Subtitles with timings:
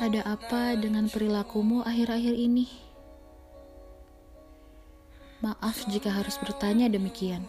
[0.00, 2.64] Ada apa dengan perilakumu akhir-akhir ini?
[5.44, 7.44] Maaf jika harus bertanya demikian.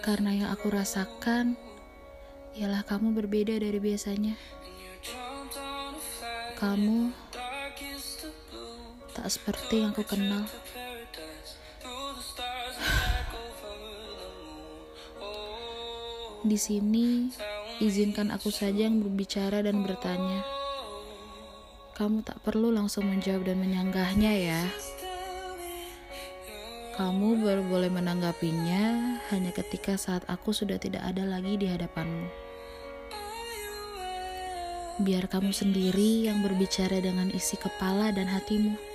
[0.00, 1.52] Karena yang aku rasakan
[2.56, 4.32] ialah kamu berbeda dari biasanya.
[6.56, 7.12] Kamu
[9.12, 10.48] tak seperti yang ku kenal.
[16.40, 17.28] Di sini,
[17.80, 20.44] izinkan aku saja yang berbicara dan bertanya.
[21.96, 24.62] Kamu tak perlu langsung menjawab dan menyanggahnya ya.
[26.92, 32.28] Kamu baru boleh menanggapinya hanya ketika saat aku sudah tidak ada lagi di hadapanmu.
[35.00, 38.91] Biar kamu sendiri yang berbicara dengan isi kepala dan hatimu.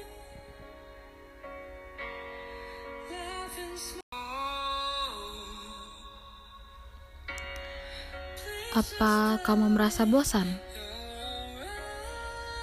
[8.77, 10.45] Apa kamu merasa bosan?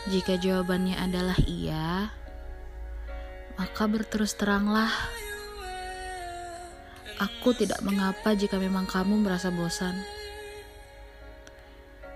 [0.07, 2.07] Jika jawabannya adalah iya,
[3.59, 4.95] maka berterus teranglah.
[7.19, 9.99] Aku tidak mengapa jika memang kamu merasa bosan.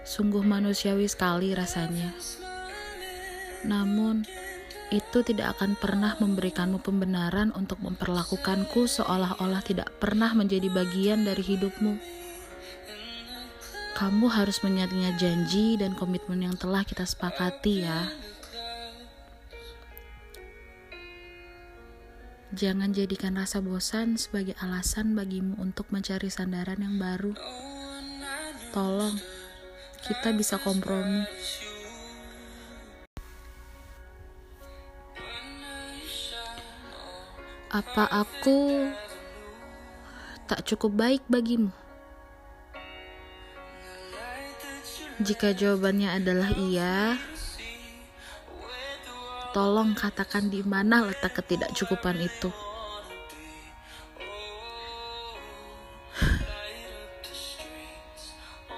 [0.07, 2.15] Sungguh manusiawi sekali rasanya.
[3.67, 4.23] Namun,
[4.95, 12.19] itu tidak akan pernah memberikanmu pembenaran untuk memperlakukanku seolah-olah tidak pernah menjadi bagian dari hidupmu
[13.97, 18.13] kamu harus mengingat janji dan komitmen yang telah kita sepakati ya.
[22.49, 27.37] Jangan jadikan rasa bosan sebagai alasan bagimu untuk mencari sandaran yang baru.
[28.73, 29.21] Tolong,
[30.01, 31.29] kita bisa kompromi.
[37.69, 38.89] Apa aku
[40.49, 41.69] tak cukup baik bagimu?
[45.19, 47.19] Jika jawabannya adalah iya,
[49.51, 52.55] tolong katakan di mana letak ketidakcukupan itu.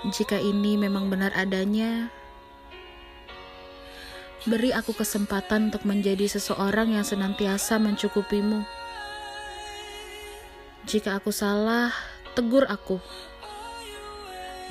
[0.09, 2.09] Jika ini memang benar adanya,
[4.49, 8.65] beri aku kesempatan untuk menjadi seseorang yang senantiasa mencukupimu.
[10.89, 11.93] Jika aku salah,
[12.33, 12.97] tegur aku.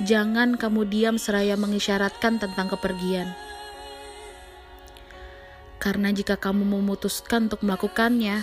[0.00, 3.28] Jangan kamu diam seraya mengisyaratkan tentang kepergian.
[5.76, 8.40] Karena jika kamu memutuskan untuk melakukannya,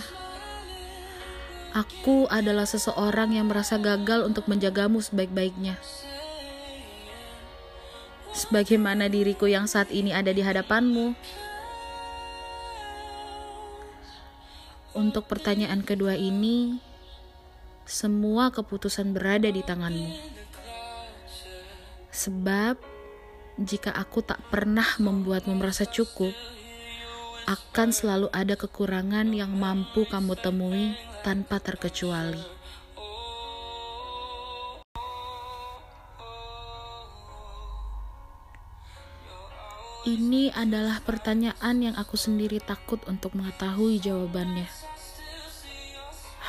[1.74, 5.74] aku adalah seseorang yang merasa gagal untuk menjagamu sebaik-baiknya.
[8.38, 11.18] Sebagaimana diriku yang saat ini ada di hadapanmu.
[14.94, 16.78] Untuk pertanyaan kedua ini,
[17.82, 20.37] semua keputusan berada di tanganmu.
[22.18, 22.74] Sebab
[23.62, 26.34] jika aku tak pernah membuatmu merasa cukup,
[27.46, 32.42] akan selalu ada kekurangan yang mampu kamu temui tanpa terkecuali.
[40.08, 44.66] Ini adalah pertanyaan yang aku sendiri takut untuk mengetahui jawabannya.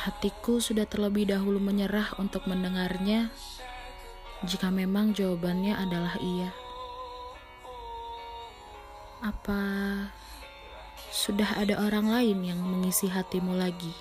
[0.02, 3.30] Hatiku sudah terlebih dahulu menyerah untuk mendengarnya
[4.40, 6.48] jika memang jawabannya adalah iya.
[9.20, 9.60] Apa
[11.12, 13.92] sudah ada orang lain yang mengisi hatimu lagi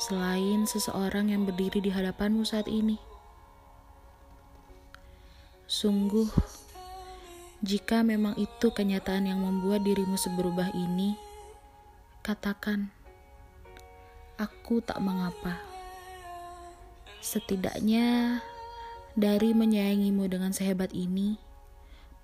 [0.00, 2.96] selain seseorang yang berdiri di hadapanmu saat ini?
[5.68, 6.32] Sungguh,
[7.60, 11.20] jika memang itu kenyataan yang membuat dirimu seberubah ini,
[12.24, 12.88] katakan,
[14.40, 15.60] "Aku tak mengapa."
[17.22, 18.40] Setidaknya
[19.12, 21.36] dari menyayangimu dengan sehebat ini,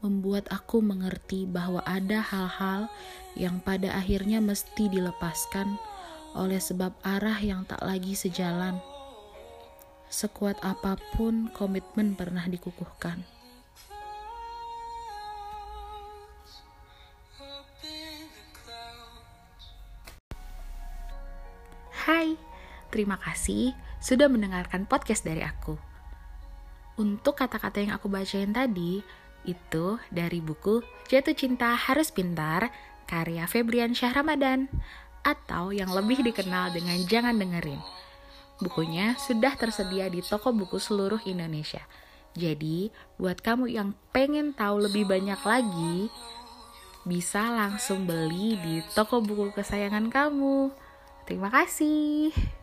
[0.01, 2.89] membuat aku mengerti bahwa ada hal-hal
[3.37, 5.77] yang pada akhirnya mesti dilepaskan
[6.33, 8.81] oleh sebab arah yang tak lagi sejalan.
[10.09, 13.21] Sekuat apa pun komitmen pernah dikukuhkan.
[22.09, 22.41] Hai,
[22.89, 25.88] terima kasih sudah mendengarkan podcast dari aku.
[26.99, 28.99] Untuk kata-kata yang aku bacain tadi,
[29.47, 32.75] itu dari buku Jatuh Cinta Harus Pintar,
[33.07, 34.67] karya Febrian Syah Ramadan,
[35.23, 37.79] atau yang lebih dikenal dengan Jangan Dengerin.
[38.59, 41.87] Bukunya sudah tersedia di toko buku seluruh Indonesia.
[42.35, 46.11] Jadi, buat kamu yang pengen tahu lebih banyak lagi,
[47.07, 50.75] bisa langsung beli di toko buku kesayangan kamu.
[51.31, 52.58] Terima kasih.